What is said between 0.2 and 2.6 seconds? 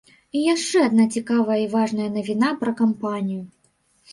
І яшчэ адна цікавая і важная навіна